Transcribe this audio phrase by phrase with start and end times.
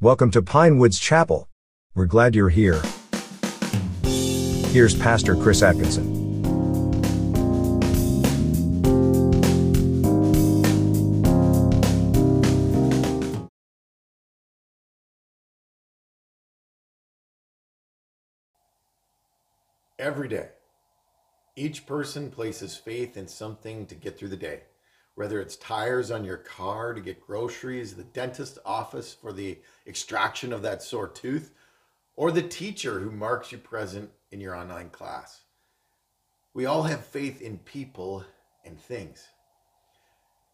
[0.00, 1.48] Welcome to Pinewoods Chapel.
[1.92, 2.80] We're glad you're here.
[4.04, 6.06] Here's Pastor Chris Atkinson.
[19.98, 20.50] Every day,
[21.56, 24.60] each person places faith in something to get through the day.
[25.18, 30.52] Whether it's tires on your car to get groceries, the dentist office for the extraction
[30.52, 31.50] of that sore tooth,
[32.14, 35.40] or the teacher who marks you present in your online class.
[36.54, 38.24] We all have faith in people
[38.64, 39.26] and things.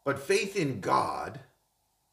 [0.02, 1.41] But faith in God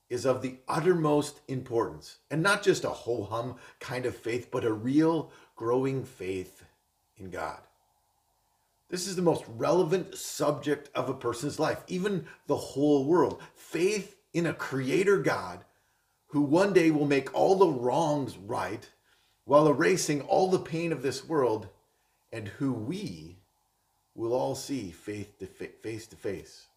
[0.10, 4.66] is of the uttermost importance, and not just a ho hum kind of faith, but
[4.66, 6.66] a real growing faith
[7.16, 7.62] in God.
[8.92, 13.42] This is the most relevant subject of a person's life, even the whole world.
[13.56, 15.64] Faith in a creator God
[16.28, 18.90] who one day will make all the wrongs right
[19.46, 21.70] while erasing all the pain of this world
[22.34, 23.38] and who we
[24.14, 26.68] will all see faith to fa- face to face.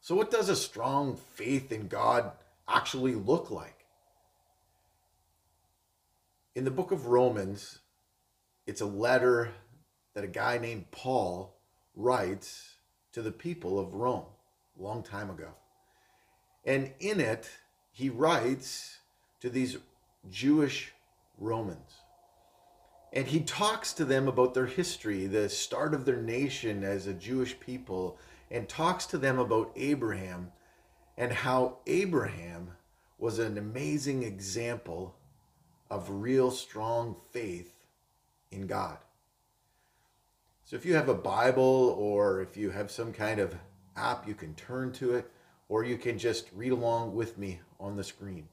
[0.00, 2.30] So, what does a strong faith in God
[2.68, 3.84] actually look like?
[6.54, 7.80] In the book of Romans,
[8.64, 9.50] it's a letter
[10.18, 11.54] that a guy named Paul
[11.94, 12.74] writes
[13.12, 14.24] to the people of Rome
[14.76, 15.50] a long time ago.
[16.64, 17.48] And in it,
[17.92, 18.98] he writes
[19.38, 19.76] to these
[20.28, 20.92] Jewish
[21.38, 21.98] Romans.
[23.12, 27.14] And he talks to them about their history, the start of their nation as a
[27.14, 28.18] Jewish people,
[28.50, 30.50] and talks to them about Abraham
[31.16, 32.72] and how Abraham
[33.18, 35.14] was an amazing example
[35.88, 37.72] of real strong faith
[38.50, 38.98] in God.
[40.68, 43.54] So if you have a Bible or if you have some kind of
[43.96, 45.30] app, you can turn to it
[45.70, 48.46] or you can just read along with me on the screen.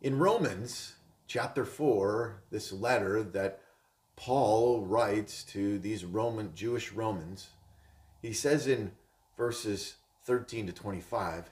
[0.00, 0.94] In Romans
[1.26, 3.60] chapter 4, this letter that
[4.16, 7.48] Paul writes to these Roman Jewish Romans,
[8.22, 8.92] he says in
[9.36, 11.50] verses 13 to 25,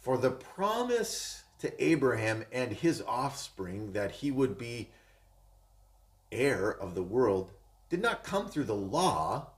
[0.00, 4.90] "For the promise to Abraham and his offspring that he would be
[6.32, 7.50] heir of the world
[7.90, 9.50] did not come through the law,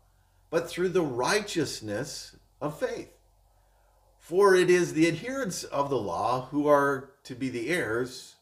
[0.51, 3.12] but through the righteousness of faith.
[4.19, 8.37] For it is the adherents of the law who are to be the heirs.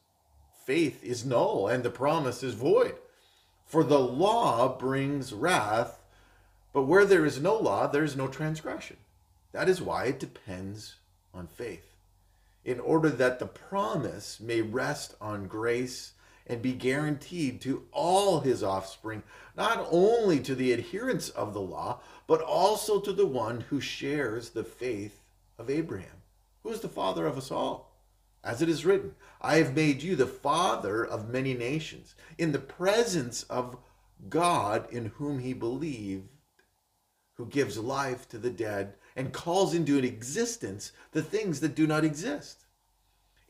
[0.65, 2.94] Faith is null and the promise is void.
[3.66, 5.98] For the law brings wrath,
[6.72, 8.97] but where there is no law, there is no transgression.
[9.53, 10.97] That is why it depends
[11.34, 11.97] on faith,
[12.65, 16.12] in order that the promise may rest on grace
[16.47, 19.22] and be guaranteed to all his offspring,
[19.56, 24.50] not only to the adherents of the law, but also to the one who shares
[24.50, 25.20] the faith
[25.58, 26.22] of Abraham,
[26.62, 27.92] who is the father of us all.
[28.44, 32.59] As it is written, I have made you the father of many nations, in the
[32.59, 33.76] presence of
[34.28, 36.28] God in whom he believed,
[37.34, 42.04] who gives life to the dead and calls into existence the things that do not
[42.04, 42.66] exist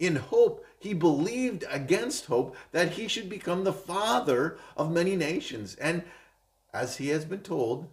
[0.03, 5.77] in hope, he believed against hope that he should become the father of many nations.
[5.77, 6.03] And
[6.75, 7.89] as he has been told,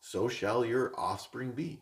[0.00, 1.80] so shall your offspring be.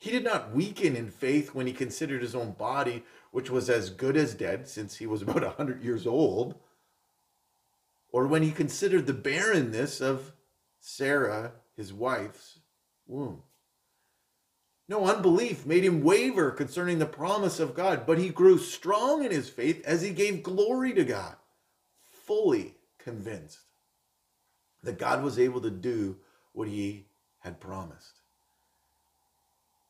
[0.00, 3.90] He did not weaken in faith when he considered his own body, which was as
[3.90, 6.56] good as dead since he was about a 100 years old,
[8.10, 10.32] or when he considered the barrenness of
[10.80, 12.58] Sarah, his wife's
[13.06, 13.42] womb.
[14.88, 19.30] No unbelief made him waver concerning the promise of God, but he grew strong in
[19.30, 21.36] his faith as he gave glory to God,
[22.10, 23.60] fully convinced
[24.82, 26.16] that God was able to do
[26.52, 27.06] what he
[27.40, 28.20] had promised.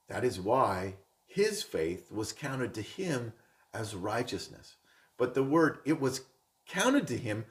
[0.08, 0.94] That is why
[1.26, 3.32] his faith was counted to him
[3.72, 4.76] as righteousness.
[5.16, 6.22] But the word it was
[6.66, 7.44] counted to him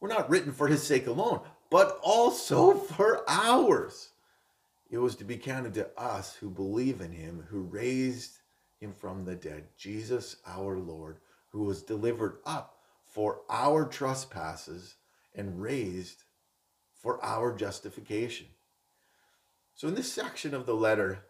[0.00, 1.40] were not written for his sake alone,
[1.70, 4.10] but also for ours.
[4.90, 8.38] It was to be counted to us who believe in him, who raised
[8.80, 11.18] him from the dead, Jesus our Lord,
[11.50, 14.94] who was delivered up for our trespasses
[15.34, 16.24] and raised
[16.94, 18.46] for our justification.
[19.74, 21.24] So, in this section of the letter,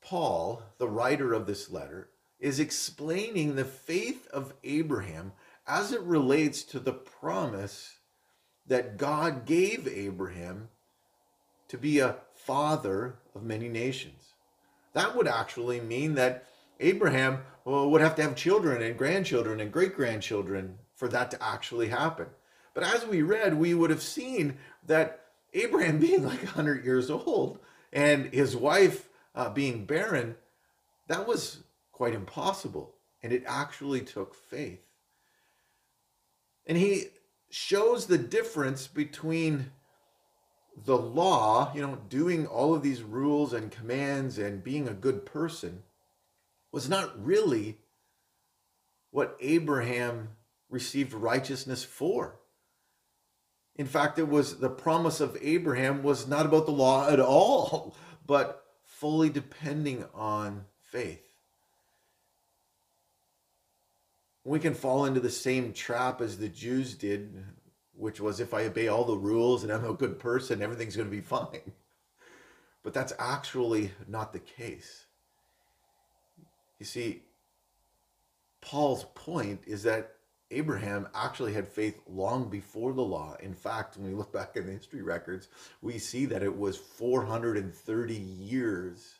[0.00, 2.08] Paul, the writer of this letter,
[2.38, 5.32] is explaining the faith of Abraham
[5.66, 7.96] as it relates to the promise
[8.66, 10.68] that God gave Abraham
[11.68, 14.34] to be a father of many nations.
[14.92, 16.46] That would actually mean that
[16.80, 21.42] Abraham well, would have to have children and grandchildren and great grandchildren for that to
[21.42, 22.26] actually happen.
[22.74, 27.58] But as we read, we would have seen that Abraham being like 100 years old
[27.92, 30.36] and his wife uh, being barren,
[31.08, 31.60] that was
[31.92, 32.94] quite impossible.
[33.22, 34.82] And it actually took faith.
[36.66, 37.04] And he
[37.50, 39.70] shows the difference between
[40.76, 45.24] the law, you know, doing all of these rules and commands and being a good
[45.24, 45.82] person
[46.72, 47.78] was not really
[49.10, 50.30] what Abraham
[50.68, 52.40] received righteousness for.
[53.76, 57.96] In fact, it was the promise of Abraham was not about the law at all,
[58.26, 61.22] but fully depending on faith.
[64.44, 67.42] We can fall into the same trap as the Jews did,
[67.96, 71.08] which was if I obey all the rules and I'm a good person, everything's going
[71.08, 71.72] to be fine.
[72.82, 75.06] But that's actually not the case.
[76.78, 77.22] You see,
[78.60, 80.16] Paul's point is that
[80.50, 83.36] Abraham actually had faith long before the law.
[83.40, 85.48] In fact, when we look back in the history records,
[85.82, 89.18] we see that it was 430 years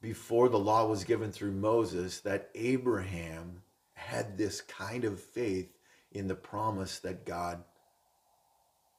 [0.00, 3.62] before the law was given through Moses that Abraham
[3.94, 5.70] had this kind of faith
[6.14, 7.62] in the promise that God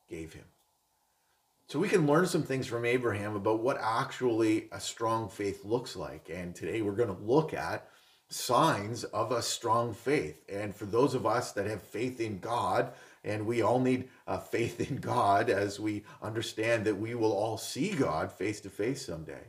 [0.09, 0.45] gave him.
[1.67, 5.95] So we can learn some things from Abraham about what actually a strong faith looks
[5.95, 6.29] like.
[6.29, 7.87] And today we're going to look at
[8.29, 10.43] signs of a strong faith.
[10.49, 12.91] And for those of us that have faith in God,
[13.23, 17.57] and we all need uh, faith in God as we understand that we will all
[17.57, 19.47] see God face to face someday.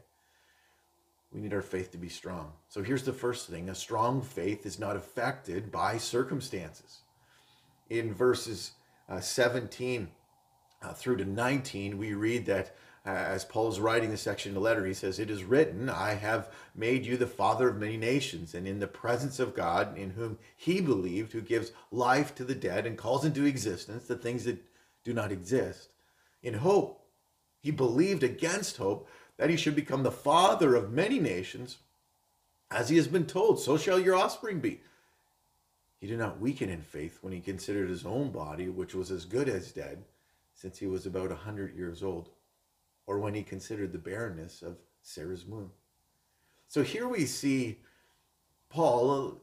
[1.32, 2.52] We need our faith to be strong.
[2.68, 7.00] So here's the first thing a strong faith is not affected by circumstances.
[7.88, 8.72] In verses
[9.08, 10.08] uh, 17
[10.82, 12.74] uh, through to 19, we read that
[13.06, 15.90] uh, as Paul is writing the section of the letter, he says, It is written,
[15.90, 19.98] I have made you the father of many nations, and in the presence of God,
[19.98, 24.16] in whom he believed, who gives life to the dead and calls into existence the
[24.16, 24.64] things that
[25.04, 25.92] do not exist.
[26.42, 27.04] In hope,
[27.60, 31.78] he believed against hope that he should become the father of many nations,
[32.70, 34.80] as he has been told, so shall your offspring be.
[36.04, 39.24] He did not weaken in faith when he considered his own body, which was as
[39.24, 40.04] good as dead,
[40.54, 42.28] since he was about a hundred years old
[43.06, 45.70] or when he considered the barrenness of Sarah's womb.
[46.68, 47.78] So here we see
[48.68, 49.40] Paul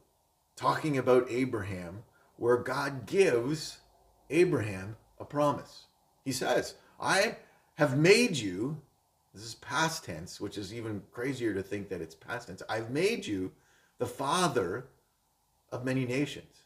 [0.56, 2.04] talking about Abraham,
[2.36, 3.80] where God gives
[4.30, 5.86] Abraham a promise.
[6.24, 7.38] He says, I
[7.74, 8.80] have made you,
[9.34, 12.62] this is past tense, which is even crazier to think that it's past tense.
[12.70, 13.52] I've made you
[13.98, 14.86] the father
[15.72, 16.64] of many nations.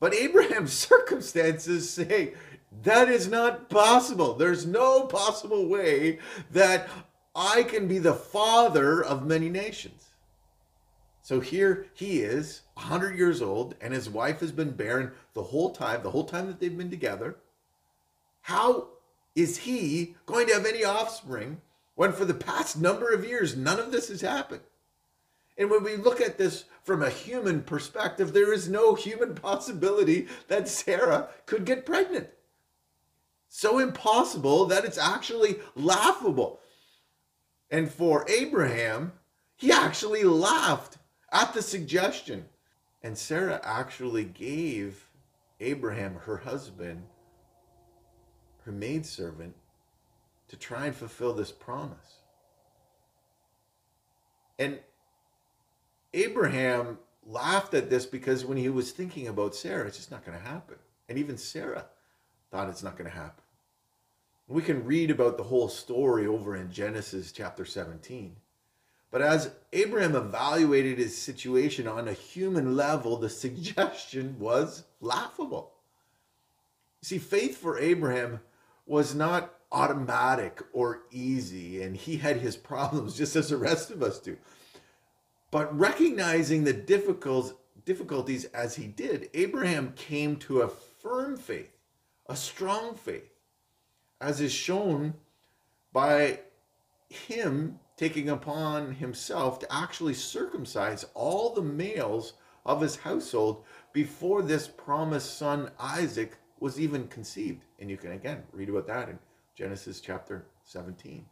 [0.00, 2.34] But Abraham's circumstances say
[2.82, 4.34] that is not possible.
[4.34, 6.18] There's no possible way
[6.50, 6.88] that
[7.34, 10.08] I can be the father of many nations.
[11.22, 15.70] So here he is, 100 years old, and his wife has been barren the whole
[15.70, 17.36] time, the whole time that they've been together.
[18.42, 18.88] How
[19.36, 21.60] is he going to have any offspring
[21.94, 24.62] when for the past number of years none of this has happened?
[25.58, 30.28] And when we look at this from a human perspective, there is no human possibility
[30.48, 32.28] that Sarah could get pregnant
[33.54, 36.58] so impossible that it's actually laughable.
[37.70, 39.12] And for Abraham,
[39.56, 40.96] he actually laughed
[41.30, 42.46] at the suggestion.
[43.02, 45.06] And Sarah actually gave
[45.60, 47.02] Abraham, her husband,
[48.64, 49.54] her maidservant,
[50.48, 52.20] to try and fulfill this promise.
[54.58, 54.78] And
[56.14, 60.38] Abraham laughed at this because when he was thinking about Sarah, it's just not going
[60.38, 60.76] to happen.
[61.08, 61.86] And even Sarah
[62.50, 63.42] thought it's not going to happen.
[64.48, 68.36] We can read about the whole story over in Genesis chapter 17.
[69.10, 75.72] But as Abraham evaluated his situation on a human level, the suggestion was laughable.
[77.02, 78.40] See, faith for Abraham
[78.86, 84.02] was not automatic or easy, and he had his problems just as the rest of
[84.02, 84.36] us do.
[85.52, 91.76] But recognizing the difficulties as he did, Abraham came to a firm faith,
[92.26, 93.28] a strong faith
[94.22, 95.12] as is shown
[95.92, 96.40] by
[97.10, 102.32] him taking upon himself to actually circumcise all the males
[102.64, 107.64] of his household before this promised son Isaac was even conceived.
[107.78, 109.18] And you can again read about that in
[109.54, 111.26] Genesis chapter 17.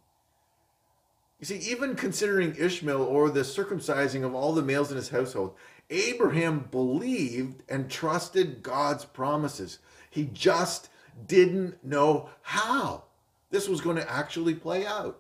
[1.41, 5.57] You see, even considering Ishmael or the circumcising of all the males in his household,
[5.89, 9.79] Abraham believed and trusted God's promises.
[10.11, 10.91] He just
[11.27, 13.05] didn't know how
[13.51, 15.19] this was going to actually play out.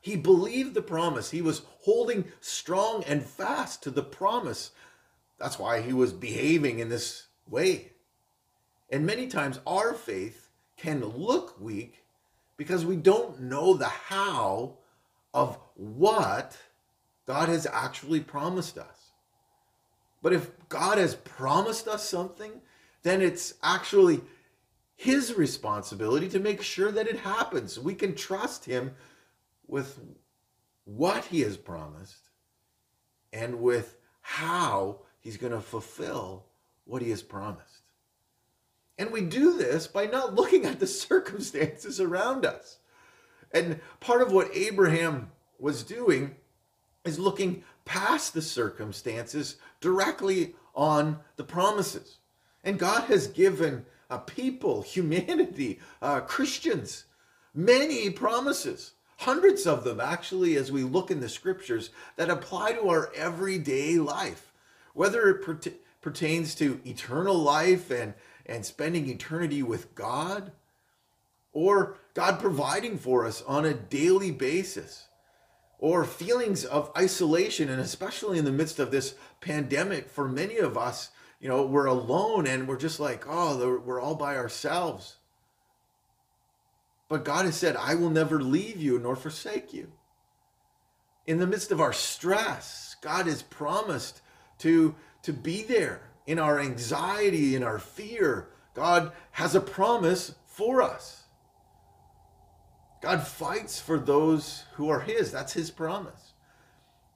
[0.00, 1.30] He believed the promise.
[1.30, 4.70] He was holding strong and fast to the promise.
[5.38, 7.92] That's why he was behaving in this way.
[8.90, 12.04] And many times our faith can look weak
[12.56, 14.78] because we don't know the how
[15.34, 16.56] of what
[17.26, 19.10] God has actually promised us.
[20.22, 22.52] But if God has promised us something,
[23.02, 24.22] then it's actually
[24.96, 27.78] his responsibility to make sure that it happens.
[27.78, 28.94] We can trust him
[29.66, 30.00] with
[30.84, 32.30] what he has promised
[33.32, 36.46] and with how he's going to fulfill
[36.84, 37.82] what he has promised.
[38.96, 42.78] And we do this by not looking at the circumstances around us.
[43.54, 46.34] And part of what Abraham was doing
[47.04, 52.18] is looking past the circumstances directly on the promises.
[52.64, 57.04] And God has given a people, humanity, uh, Christians,
[57.54, 62.88] many promises, hundreds of them actually, as we look in the scriptures that apply to
[62.88, 64.52] our everyday life,
[64.94, 68.14] whether it per- pertains to eternal life and,
[68.46, 70.50] and spending eternity with God,
[71.52, 75.08] or God providing for us on a daily basis
[75.78, 80.78] or feelings of isolation and especially in the midst of this pandemic for many of
[80.78, 85.16] us you know we're alone and we're just like oh we're all by ourselves.
[87.08, 89.92] But god has said i will never leave you nor forsake you.
[91.26, 94.20] In the midst of our stress god has promised
[94.58, 98.48] to to be there in our anxiety in our fear.
[98.72, 101.23] God has a promise for us
[103.04, 105.30] God fights for those who are His.
[105.30, 106.32] That's His promise.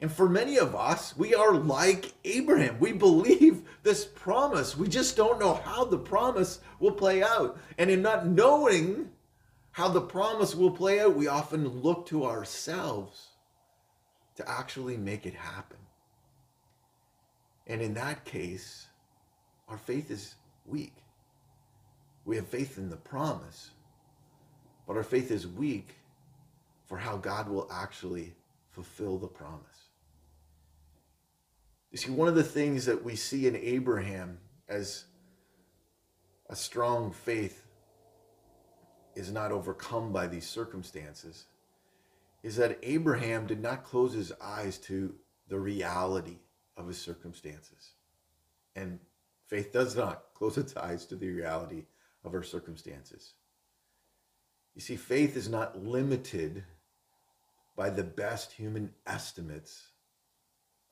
[0.01, 2.79] And for many of us, we are like Abraham.
[2.79, 4.77] We believe this promise.
[4.77, 7.59] We just don't know how the promise will play out.
[7.79, 9.09] And in not knowing
[9.71, 13.29] how the promise will play out, we often look to ourselves
[14.37, 15.79] to actually make it happen.
[17.67, 18.89] And in that case,
[19.69, 20.35] our faith is
[20.67, 20.95] weak.
[22.27, 23.71] We have faith in the promise,
[24.89, 25.91] but our faith is weak
[26.87, 28.33] for how God will actually
[28.71, 29.91] fulfill the promise.
[31.93, 35.05] You see, one of the things that we see in Abraham as
[36.49, 37.67] a strong faith
[39.15, 41.45] is not overcome by these circumstances
[42.43, 45.15] is that Abraham did not close his eyes to
[45.49, 46.39] the reality
[46.79, 47.93] of his circumstances.
[48.75, 49.01] And
[49.49, 51.85] faith does not close its eyes to the reality
[52.25, 53.35] of our circumstances.
[54.79, 56.63] You see, faith is not limited
[57.75, 59.89] by the best human estimates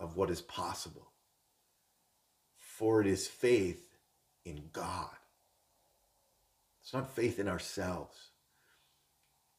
[0.00, 1.12] of what is possible,
[2.56, 3.94] for it is faith
[4.44, 5.14] in God.
[6.82, 8.16] It's not faith in ourselves.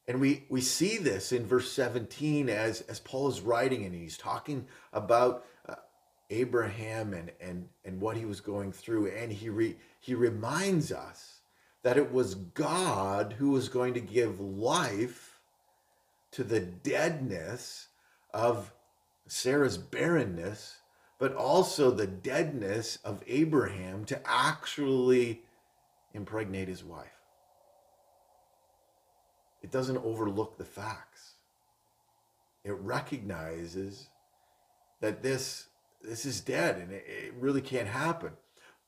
[0.09, 4.17] And we, we see this in verse 17 as, as Paul is writing and he's
[4.17, 5.75] talking about uh,
[6.31, 9.07] Abraham and, and, and what he was going through.
[9.07, 11.36] And he, re, he reminds us
[11.83, 15.39] that it was God who was going to give life
[16.31, 17.87] to the deadness
[18.33, 18.73] of
[19.27, 20.77] Sarah's barrenness,
[21.19, 25.41] but also the deadness of Abraham to actually
[26.13, 27.07] impregnate his wife.
[29.61, 31.33] It doesn't overlook the facts.
[32.63, 34.09] It recognizes
[35.01, 35.67] that this
[36.01, 38.33] this is dead and it, it really can't happen.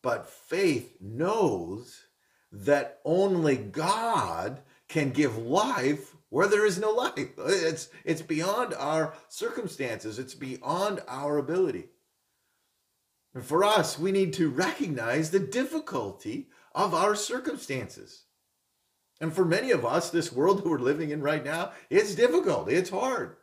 [0.02, 2.04] But faith knows
[2.52, 7.14] that only God can give life where there is no life.
[7.16, 11.90] It's, it's beyond our circumstances, it's beyond our ability.
[13.34, 18.24] And for us, we need to recognize the difficulty of our circumstances.
[19.22, 22.70] And for many of us, this world that we're living in right now, it's difficult,
[22.70, 23.36] it's hard.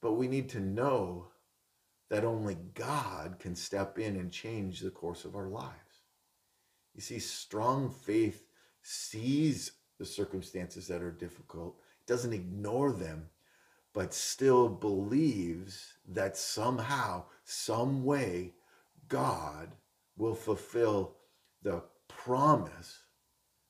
[0.00, 1.26] But we need to know
[2.10, 5.87] that only God can step in and change the course of our lives.
[6.98, 8.48] You see, strong faith
[8.82, 11.76] sees the circumstances that are difficult,
[12.08, 13.28] doesn't ignore them,
[13.94, 18.54] but still believes that somehow, some way,
[19.06, 19.68] God
[20.16, 21.14] will fulfill
[21.62, 22.98] the promise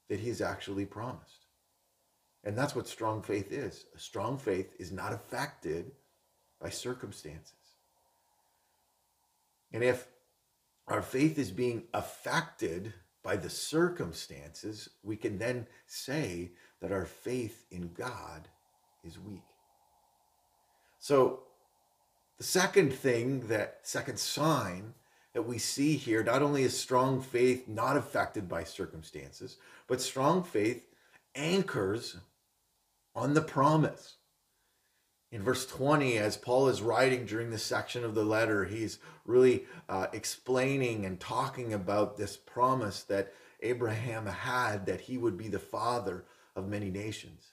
[0.08, 1.44] that he's actually promised.
[2.44, 3.84] And that's what strong faith is.
[3.94, 5.92] A strong faith is not affected
[6.62, 7.52] by circumstances.
[9.70, 10.06] And if
[10.86, 12.94] our faith is being affected
[13.28, 18.48] by the circumstances, we can then say that our faith in God
[19.04, 19.42] is weak.
[20.98, 21.40] So,
[22.38, 24.94] the second thing, that second sign
[25.34, 29.58] that we see here, not only is strong faith not affected by circumstances,
[29.88, 30.86] but strong faith
[31.34, 32.16] anchors
[33.14, 34.14] on the promise
[35.30, 39.66] in verse 20, as Paul is writing during this section of the letter, he's really
[39.88, 45.58] uh, explaining and talking about this promise that Abraham had that he would be the
[45.58, 46.24] father
[46.56, 47.52] of many nations.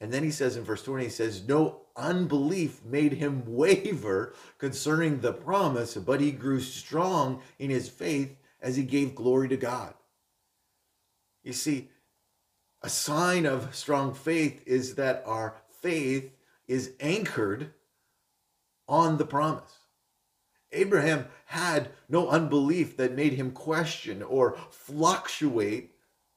[0.00, 5.20] And then he says in verse 20, he says, No unbelief made him waver concerning
[5.20, 9.94] the promise, but he grew strong in his faith as he gave glory to God.
[11.42, 11.88] You see,
[12.82, 16.33] a sign of strong faith is that our faith
[16.66, 17.72] is anchored
[18.88, 19.78] on the promise.
[20.72, 25.92] Abraham had no unbelief that made him question or fluctuate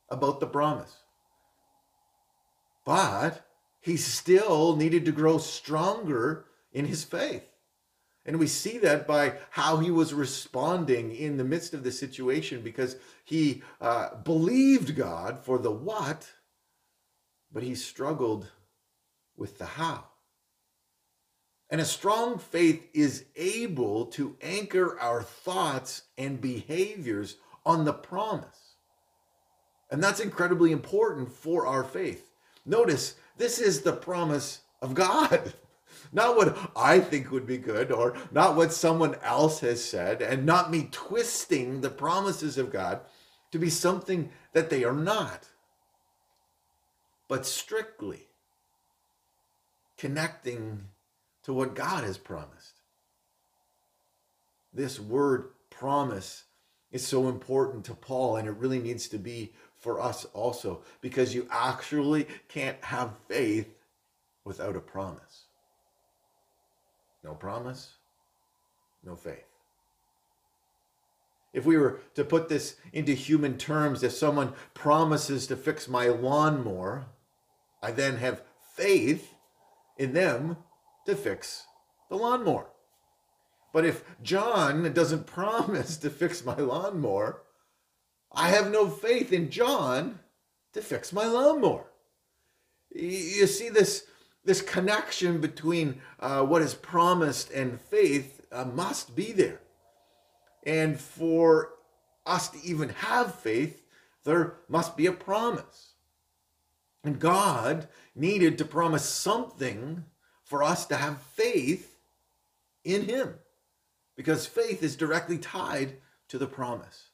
[0.10, 0.96] about the promise.
[2.86, 3.46] But
[3.82, 7.44] he still needed to grow stronger in his faith.
[8.26, 12.62] And we see that by how he was responding in the midst of the situation
[12.62, 16.30] because he uh, believed God for the what,
[17.52, 18.52] but he struggled
[19.38, 20.04] with the how.
[21.70, 28.76] And a strong faith is able to anchor our thoughts and behaviors on the promise.
[29.92, 32.32] And that's incredibly important for our faith.
[32.66, 35.54] Notice, this is the promise of God.
[36.14, 40.46] Not what I think would be good or not what someone else has said, and
[40.46, 43.02] not me twisting the promises of God
[43.52, 45.48] to be something that they are not,
[47.28, 48.28] but strictly
[49.98, 50.86] connecting
[51.48, 52.82] to what God has promised.
[54.74, 56.44] This word promise
[56.92, 61.34] is so important to Paul, and it really needs to be for us also, because
[61.34, 63.74] you actually can't have faith
[64.44, 65.46] without a promise.
[67.24, 67.92] No promise,
[69.02, 69.48] no faith.
[71.54, 76.08] If we were to put this into human terms, if someone promises to fix my
[76.08, 77.06] lawnmower,
[77.82, 78.42] I then have
[78.76, 79.34] faith
[79.98, 80.58] in them
[81.08, 81.66] to fix
[82.10, 82.68] the lawnmower.
[83.74, 87.42] But if John doesn't promise to fix my lawnmower,
[88.32, 90.20] I have no faith in John
[90.74, 91.86] to fix my lawnmower.
[92.94, 94.06] You see this,
[94.46, 99.60] this connection between uh, what is promised and faith uh, must be there.
[100.66, 101.70] And for
[102.26, 103.82] us to even have faith,
[104.24, 105.94] there must be a promise.
[107.04, 110.04] And God needed to promise something
[110.48, 111.96] for us to have faith
[112.84, 113.36] in Him
[114.16, 115.94] because faith is directly tied
[116.30, 117.10] to the promise.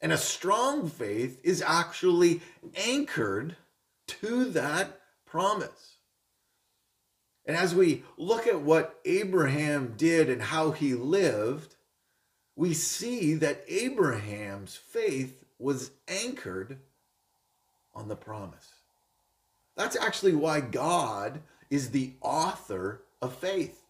[0.00, 2.40] And a strong faith is actually
[2.76, 3.56] anchored
[4.08, 5.96] to that promise.
[7.46, 11.76] And as we look at what Abraham did and how he lived,
[12.56, 16.78] we see that Abraham's faith was anchored
[17.94, 18.72] on the promise.
[19.76, 23.82] That's actually why God is the author of faith.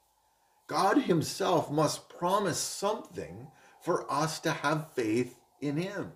[0.67, 3.49] God Himself must promise something
[3.81, 6.13] for us to have faith in Him.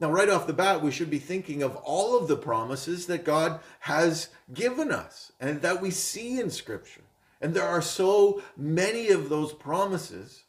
[0.00, 3.24] Now, right off the bat, we should be thinking of all of the promises that
[3.24, 7.02] God has given us and that we see in Scripture.
[7.40, 10.44] And there are so many of those promises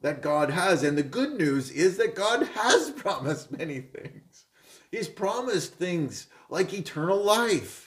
[0.00, 0.82] that God has.
[0.82, 4.46] And the good news is that God has promised many things.
[4.90, 7.85] He's promised things like eternal life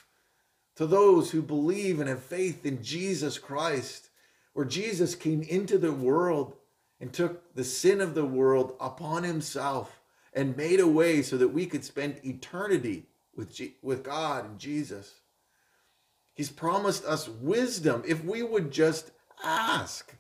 [0.80, 4.12] to those who believe and have faith in Jesus Christ,
[4.54, 6.54] where Jesus came into the world
[7.02, 10.00] and took the sin of the world upon himself
[10.34, 14.58] and made a way so that we could spend eternity with, G- with God and
[14.58, 15.16] Jesus.
[16.34, 19.12] He's promised us wisdom if we would just
[19.44, 20.16] ask.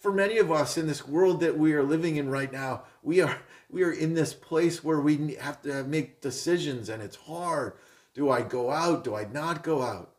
[0.00, 3.22] For many of us in this world that we are living in right now, we
[3.22, 3.38] are
[3.70, 7.72] we are in this place where we have to make decisions and it's hard.
[8.16, 9.04] Do I go out?
[9.04, 10.14] Do I not go out?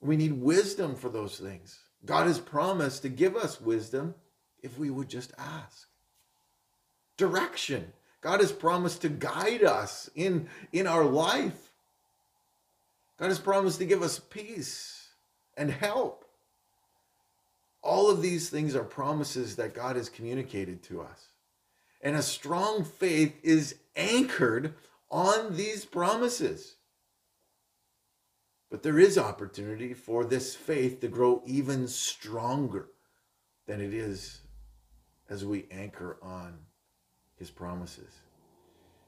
[0.00, 1.78] We need wisdom for those things.
[2.04, 4.16] God has promised to give us wisdom
[4.64, 5.86] if we would just ask.
[7.16, 7.92] Direction.
[8.20, 11.70] God has promised to guide us in, in our life.
[13.16, 15.10] God has promised to give us peace
[15.56, 16.24] and help.
[17.80, 21.26] All of these things are promises that God has communicated to us.
[22.02, 24.74] And a strong faith is anchored
[25.10, 26.74] on these promises.
[28.70, 32.88] But there is opportunity for this faith to grow even stronger
[33.66, 34.40] than it is
[35.28, 36.58] as we anchor on
[37.36, 38.12] his promises.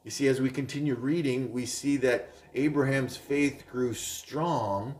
[0.04, 4.94] You see, as we continue reading, we see that Abraham's faith grew strong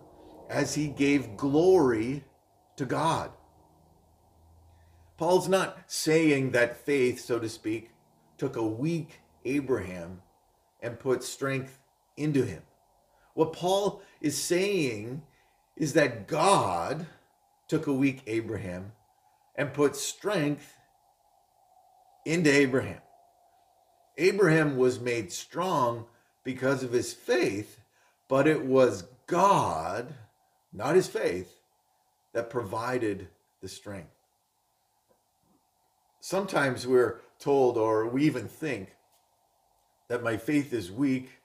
[0.51, 2.25] as he gave glory
[2.77, 3.31] to God.
[5.17, 7.91] Paul's not saying that faith, so to speak,
[8.37, 10.23] took a weak Abraham
[10.81, 11.79] and put strength
[12.17, 12.63] into him.
[13.39, 15.23] What Paul is saying
[15.77, 17.07] is that God
[17.69, 18.91] took a weak Abraham
[19.55, 20.75] and put strength
[22.25, 23.01] into Abraham.
[24.17, 26.07] Abraham was made strong
[26.43, 27.79] because of his faith,
[28.27, 30.15] but it was God,
[30.73, 31.61] not his faith,
[32.33, 33.29] that provided
[33.61, 34.11] the strength.
[36.19, 38.97] Sometimes we're told, or we even think,
[40.09, 41.38] that my faith is weak.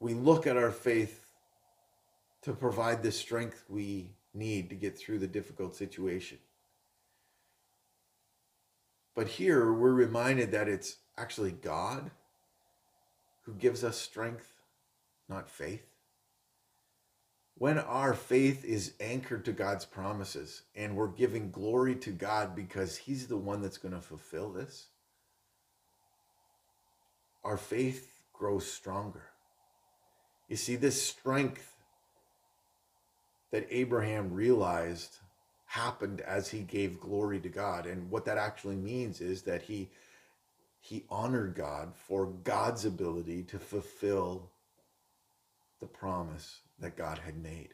[0.00, 1.26] We look at our faith
[2.42, 6.38] to provide the strength we need to get through the difficult situation.
[9.14, 12.10] But here we're reminded that it's actually God
[13.42, 14.56] who gives us strength,
[15.28, 15.86] not faith.
[17.56, 22.96] When our faith is anchored to God's promises and we're giving glory to God because
[22.96, 24.88] He's the one that's going to fulfill this,
[27.44, 29.22] our faith grows stronger.
[30.48, 31.74] You see, this strength
[33.50, 35.18] that Abraham realized
[35.66, 37.86] happened as he gave glory to God.
[37.86, 39.90] And what that actually means is that he
[40.80, 44.50] he honored God for God's ability to fulfill
[45.80, 47.70] the promise that God had made.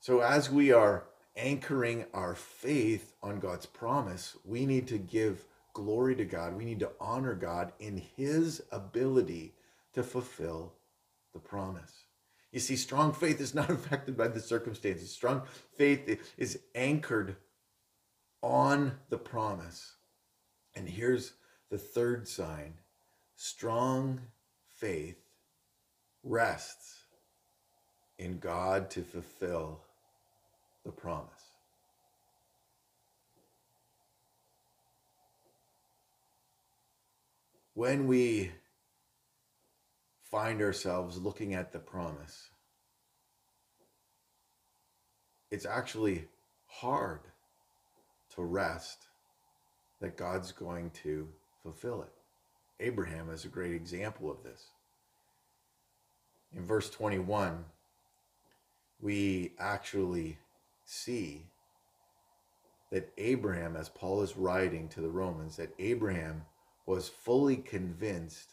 [0.00, 1.04] So as we are
[1.36, 6.56] anchoring our faith on God's promise, we need to give glory to God.
[6.56, 9.52] We need to honor God in his ability
[9.96, 10.74] to fulfill
[11.32, 12.04] the promise.
[12.52, 15.10] You see, strong faith is not affected by the circumstances.
[15.10, 15.42] Strong
[15.74, 17.36] faith is anchored
[18.42, 19.94] on the promise.
[20.74, 21.32] And here's
[21.70, 22.74] the third sign
[23.36, 24.20] strong
[24.68, 25.16] faith
[26.22, 27.04] rests
[28.18, 29.80] in God to fulfill
[30.84, 31.30] the promise.
[37.72, 38.52] When we
[40.36, 42.50] find ourselves looking at the promise,
[45.50, 46.26] it's actually
[46.66, 47.20] hard
[48.34, 49.06] to rest
[50.02, 51.26] that God's going to
[51.62, 52.12] fulfill it.
[52.80, 54.66] Abraham is a great example of this.
[56.54, 57.64] In verse 21,
[59.00, 60.36] we actually
[60.84, 61.46] see
[62.90, 66.42] that Abraham, as Paul is writing to the Romans, that Abraham
[66.84, 68.50] was fully convinced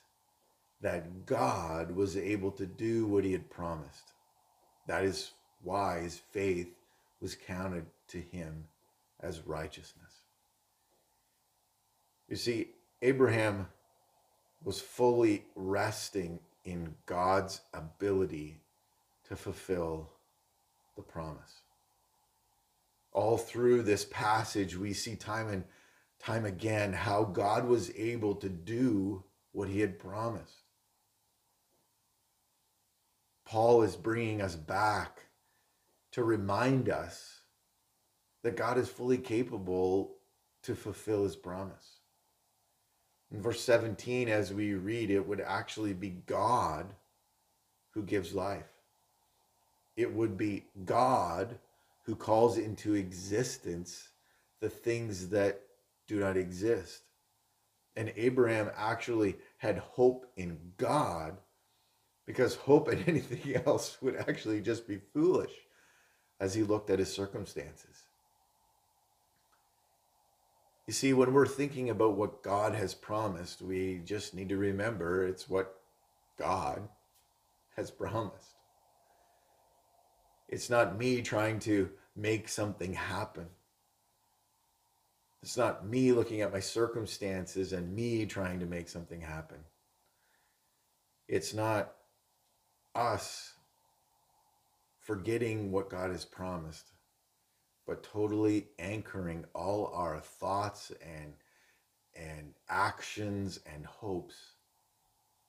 [0.84, 4.12] that God was able to do what he had promised.
[4.86, 5.32] That is
[5.64, 6.76] why his faith
[7.22, 8.66] was counted to him
[9.22, 10.12] as righteousness.
[12.28, 12.68] You see,
[13.02, 13.68] Abraham
[14.66, 18.60] was fully resting in God's ability
[19.30, 20.10] to fulfill
[20.98, 21.62] the promise.
[23.14, 25.64] All through this passage, we see time and
[26.20, 30.63] time again how God was able to do what he had promised.
[33.46, 35.26] Paul is bringing us back
[36.12, 37.42] to remind us
[38.44, 40.16] that God is fully capable
[40.64, 42.00] to fulfill his promise.
[43.32, 46.94] In verse 17, as we read, it would actually be God
[47.92, 48.70] who gives life.
[49.96, 51.58] It would be God
[52.04, 54.10] who calls into existence
[54.60, 55.62] the things that
[56.08, 57.04] do not exist.
[57.96, 61.38] And Abraham actually had hope in God
[62.26, 65.54] because hope in anything else would actually just be foolish
[66.40, 68.04] as he looked at his circumstances.
[70.88, 75.26] You see, when we're thinking about what God has promised, we just need to remember
[75.26, 75.80] it's what
[76.38, 76.82] God
[77.78, 78.58] has promised.
[80.50, 83.48] It's not me trying to make something happen.
[85.42, 89.58] It's not me looking at my circumstances and me trying to make something happen.
[91.28, 91.94] It's not
[92.96, 93.54] us
[95.00, 96.92] forgetting what God has promised,
[97.86, 101.34] but totally anchoring all our thoughts and
[102.16, 104.36] and actions and hopes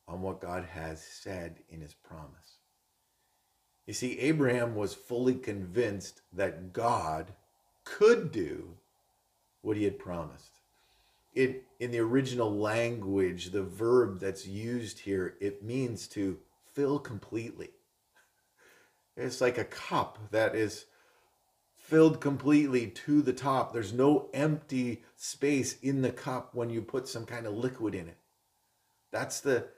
[0.08, 2.58] on what God has said in his promise.
[3.86, 7.32] You see, Abraham was fully convinced that God
[7.84, 8.70] could do
[9.60, 10.60] what he had promised.
[11.34, 16.38] It, in the original language, the verb that's used here, it means to
[16.74, 17.70] fill completely.
[19.16, 20.86] It's like a cup that is
[21.76, 23.72] filled completely to the top.
[23.72, 28.08] There's no empty space in the cup when you put some kind of liquid in
[28.08, 28.18] it.
[29.12, 29.68] That's the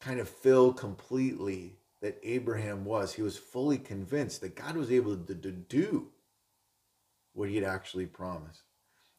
[0.00, 3.14] kind of fill completely that Abraham was.
[3.14, 6.08] He was fully convinced that God was able to, to do
[7.32, 8.62] what he had actually promised.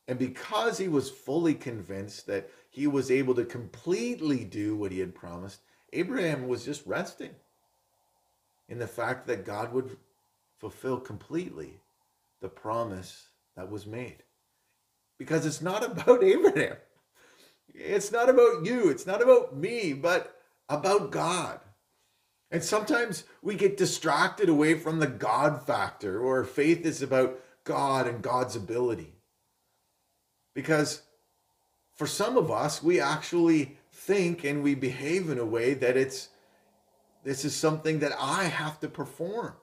[0.07, 4.99] And because he was fully convinced that he was able to completely do what he
[4.99, 5.59] had promised,
[5.93, 7.31] Abraham was just resting
[8.67, 9.97] in the fact that God would
[10.59, 11.79] fulfill completely
[12.41, 14.23] the promise that was made.
[15.17, 16.77] Because it's not about Abraham.
[17.73, 18.89] It's not about you.
[18.89, 20.35] It's not about me, but
[20.69, 21.59] about God.
[22.49, 28.07] And sometimes we get distracted away from the God factor, or faith is about God
[28.07, 29.13] and God's ability.
[30.53, 31.01] Because
[31.95, 36.29] for some of us, we actually think and we behave in a way that it's
[37.23, 39.53] this is something that I have to perform.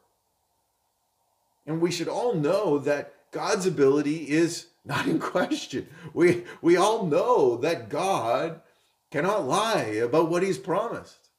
[1.67, 5.89] And we should all know that God's ability is not in question.
[6.13, 8.61] We, we all know that God
[9.11, 11.31] cannot lie about what he's promised.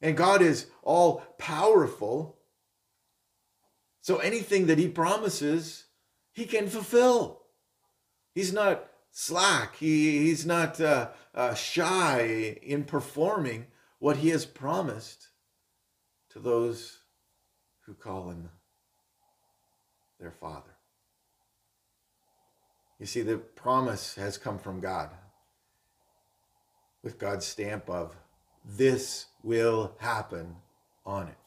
[0.00, 2.38] And God is all powerful.
[4.00, 5.84] So anything that he promises,
[6.30, 7.42] he can fulfill.
[8.34, 9.76] He's not slack.
[9.76, 13.66] He, he's not uh, uh, shy in performing
[13.98, 15.28] what he has promised
[16.30, 16.98] to those
[17.86, 18.50] who call him
[20.20, 20.70] their Father.
[22.98, 25.10] You see, the promise has come from God
[27.02, 28.16] with God's stamp of
[28.64, 30.56] this will happen
[31.04, 31.38] on it.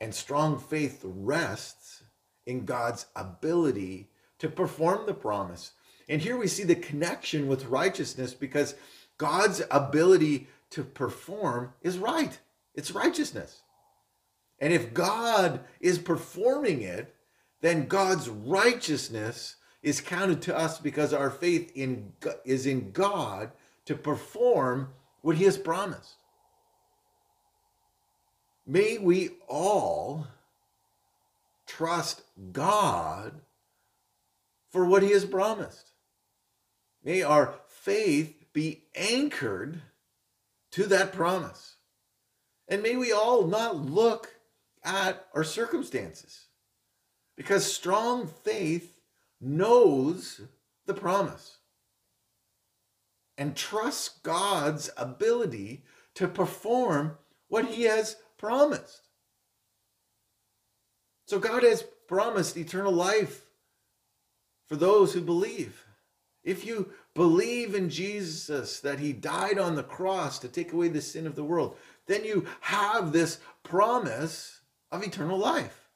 [0.00, 2.04] And strong faith rests
[2.46, 5.72] in God's ability to perform the promise.
[6.08, 8.74] And here we see the connection with righteousness because
[9.18, 12.38] God's ability to perform is right.
[12.74, 13.62] It's righteousness.
[14.58, 17.14] And if God is performing it,
[17.60, 22.12] then God's righteousness is counted to us because our faith in
[22.44, 23.52] is in God
[23.86, 24.88] to perform
[25.22, 26.14] what he has promised.
[28.66, 30.26] May we all
[31.66, 33.40] trust God
[34.70, 35.93] for what he has promised.
[37.04, 39.82] May our faith be anchored
[40.72, 41.76] to that promise.
[42.66, 44.30] And may we all not look
[44.82, 46.46] at our circumstances
[47.36, 49.00] because strong faith
[49.40, 50.40] knows
[50.86, 51.58] the promise
[53.36, 59.08] and trusts God's ability to perform what he has promised.
[61.26, 63.46] So God has promised eternal life
[64.68, 65.83] for those who believe.
[66.44, 71.00] If you believe in Jesus, that he died on the cross to take away the
[71.00, 71.76] sin of the world,
[72.06, 74.60] then you have this promise
[74.92, 75.88] of eternal life.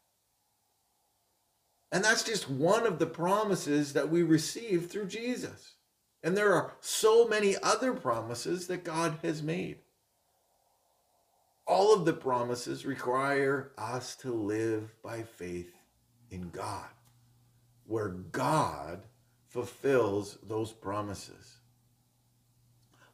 [1.92, 5.74] And that's just one of the promises that we receive through Jesus.
[6.22, 9.78] And there are so many other promises that God has made.
[11.66, 15.72] All of the promises require us to live by faith
[16.30, 16.88] in God,
[17.86, 19.02] where God
[19.48, 21.56] fulfills those promises.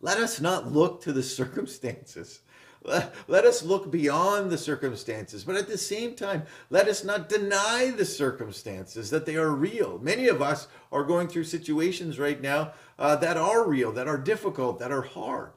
[0.00, 2.40] Let us not look to the circumstances
[3.28, 7.90] let us look beyond the circumstances, but at the same time, let us not deny
[7.90, 9.98] the circumstances that they are real.
[9.98, 14.18] Many of us are going through situations right now uh, that are real, that are
[14.18, 15.52] difficult, that are hard.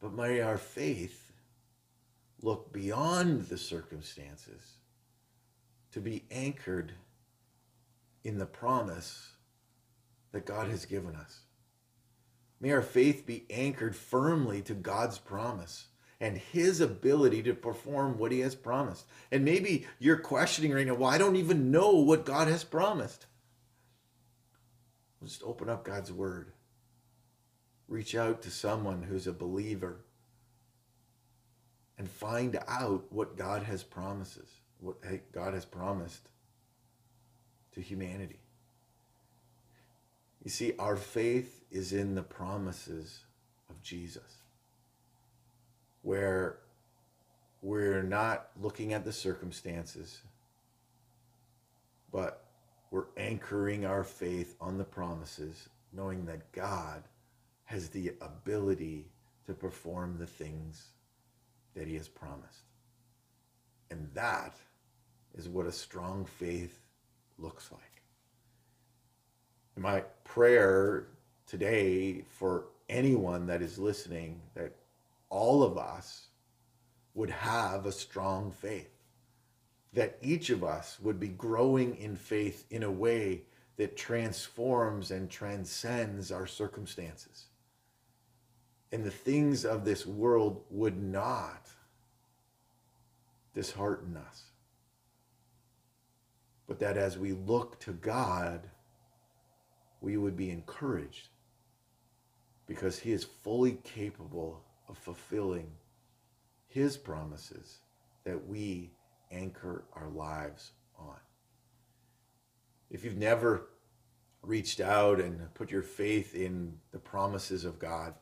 [0.00, 1.32] But may our faith
[2.42, 4.78] look beyond the circumstances
[5.92, 6.92] to be anchored
[8.24, 9.30] in the promise
[10.32, 11.40] that God has given us.
[12.60, 15.86] May our faith be anchored firmly to God's promise
[16.20, 19.06] and his ability to perform what he has promised.
[19.32, 23.26] And maybe you're questioning right now, well, I don't even know what God has promised.
[25.24, 26.52] Just open up God's word.
[27.88, 30.04] Reach out to someone who's a believer
[31.98, 34.48] and find out what God has promises,
[34.80, 34.96] what
[35.32, 36.28] God has promised
[37.72, 38.40] to humanity.
[40.42, 43.20] You see, our faith is in the promises
[43.68, 44.40] of Jesus
[46.02, 46.58] where
[47.62, 50.22] we're not looking at the circumstances,
[52.10, 52.44] but
[52.90, 57.02] we're anchoring our faith on the promises, knowing that God
[57.64, 59.06] has the ability
[59.46, 60.86] to perform the things
[61.74, 62.64] that He has promised.
[63.90, 64.56] And that
[65.34, 66.80] is what a strong faith
[67.38, 67.89] looks like.
[69.80, 71.06] My prayer
[71.46, 74.76] today for anyone that is listening that
[75.30, 76.26] all of us
[77.14, 78.92] would have a strong faith,
[79.94, 83.40] that each of us would be growing in faith in a way
[83.78, 87.46] that transforms and transcends our circumstances.
[88.92, 91.70] And the things of this world would not
[93.54, 94.42] dishearten us.
[96.66, 98.68] But that as we look to God,
[100.00, 101.28] we would be encouraged
[102.66, 105.70] because He is fully capable of fulfilling
[106.68, 107.78] his promises
[108.24, 108.92] that we
[109.32, 111.16] anchor our lives on.
[112.90, 113.70] If you've never
[114.42, 118.14] reached out and put your faith in the promises of God,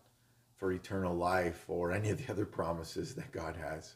[0.59, 3.95] for eternal life or any of the other promises that God has.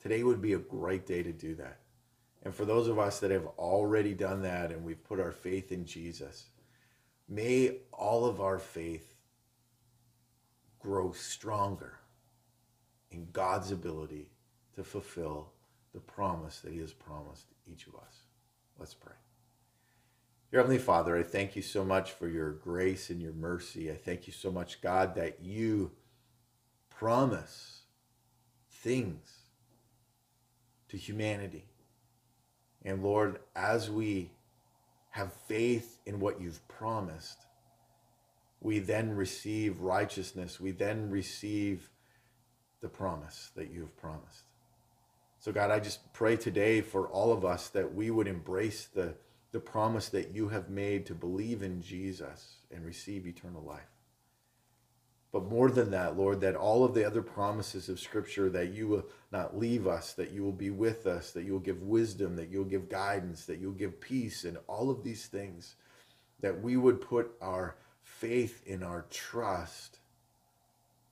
[0.00, 1.80] Today would be a great day to do that.
[2.44, 5.70] And for those of us that have already done that and we've put our faith
[5.70, 6.46] in Jesus,
[7.28, 9.14] may all of our faith
[10.80, 11.98] grow stronger
[13.10, 14.30] in God's ability
[14.74, 15.50] to fulfill
[15.92, 18.22] the promise that He has promised each of us.
[18.78, 19.14] Let's pray.
[20.50, 23.90] Your Heavenly Father, I thank you so much for your grace and your mercy.
[23.90, 25.90] I thank you so much, God, that you
[26.88, 27.80] promise
[28.70, 29.30] things
[30.88, 31.66] to humanity.
[32.82, 34.30] And Lord, as we
[35.18, 37.38] have faith in what you've promised,
[38.60, 40.60] we then receive righteousness.
[40.60, 41.90] We then receive
[42.80, 44.44] the promise that you have promised.
[45.40, 49.14] So, God, I just pray today for all of us that we would embrace the,
[49.50, 53.97] the promise that you have made to believe in Jesus and receive eternal life.
[55.30, 58.88] But more than that, Lord, that all of the other promises of Scripture that you
[58.88, 62.36] will not leave us, that you will be with us, that you will give wisdom,
[62.36, 65.74] that you will give guidance, that you'll give peace, and all of these things,
[66.40, 69.98] that we would put our faith in our trust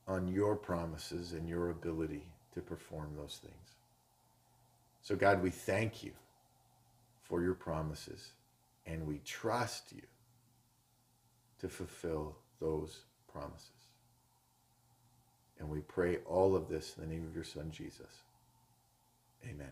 [0.09, 2.25] on your promises and your ability
[2.55, 3.75] to perform those things.
[5.03, 6.13] So, God, we thank you
[7.23, 8.33] for your promises,
[8.87, 10.03] and we trust you
[11.61, 13.01] to fulfill those
[13.31, 13.76] promises.
[15.59, 18.23] And we pray all of this in the name of your Son, Jesus.
[19.45, 19.71] Amen.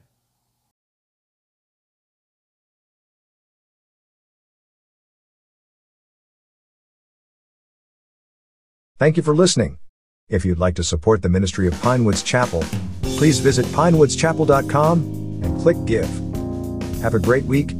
[8.99, 9.79] Thank you for listening.
[10.29, 12.65] If you'd like to support the ministry of Pinewoods Chapel,
[13.03, 16.09] please visit pinewoodschapel.com and click Give.
[17.03, 17.75] Have a great week